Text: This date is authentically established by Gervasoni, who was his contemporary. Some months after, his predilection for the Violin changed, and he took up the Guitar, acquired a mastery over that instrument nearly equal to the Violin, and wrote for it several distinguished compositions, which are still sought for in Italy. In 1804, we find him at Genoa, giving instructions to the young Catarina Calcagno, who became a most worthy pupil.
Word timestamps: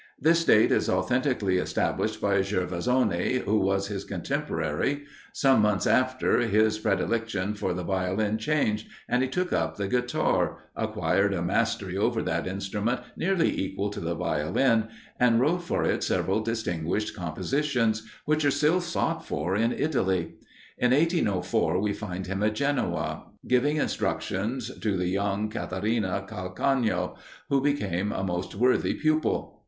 This 0.19 0.43
date 0.43 0.71
is 0.71 0.89
authentically 0.89 1.59
established 1.59 2.19
by 2.19 2.39
Gervasoni, 2.39 3.43
who 3.45 3.59
was 3.59 3.87
his 3.87 4.03
contemporary. 4.03 5.03
Some 5.31 5.61
months 5.61 5.85
after, 5.85 6.39
his 6.39 6.79
predilection 6.79 7.53
for 7.53 7.75
the 7.75 7.83
Violin 7.83 8.39
changed, 8.39 8.87
and 9.07 9.21
he 9.21 9.29
took 9.29 9.53
up 9.53 9.77
the 9.77 9.87
Guitar, 9.87 10.57
acquired 10.75 11.35
a 11.35 11.43
mastery 11.43 11.97
over 11.97 12.23
that 12.23 12.47
instrument 12.47 13.01
nearly 13.15 13.55
equal 13.55 13.91
to 13.91 13.99
the 13.99 14.15
Violin, 14.15 14.87
and 15.19 15.39
wrote 15.39 15.61
for 15.61 15.83
it 15.83 16.03
several 16.03 16.39
distinguished 16.39 17.15
compositions, 17.15 18.01
which 18.25 18.43
are 18.43 18.49
still 18.49 18.81
sought 18.81 19.23
for 19.23 19.55
in 19.55 19.71
Italy. 19.71 20.33
In 20.79 20.89
1804, 20.93 21.79
we 21.79 21.93
find 21.93 22.25
him 22.25 22.41
at 22.41 22.55
Genoa, 22.55 23.25
giving 23.47 23.77
instructions 23.77 24.71
to 24.79 24.97
the 24.97 25.09
young 25.09 25.47
Catarina 25.51 26.25
Calcagno, 26.27 27.17
who 27.49 27.61
became 27.61 28.11
a 28.11 28.23
most 28.23 28.55
worthy 28.55 28.95
pupil. 28.95 29.59